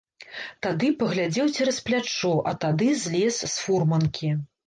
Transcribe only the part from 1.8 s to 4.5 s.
плячо, а тады злез з фурманкі.